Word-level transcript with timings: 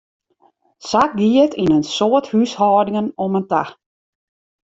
Sa 0.89 1.01
gie 1.17 1.35
it 1.43 1.57
yn 1.61 1.75
in 1.77 1.85
soad 1.95 2.25
húshâldingen 2.31 3.07
om 3.23 3.33
en 3.39 3.45
ta. 3.51 3.63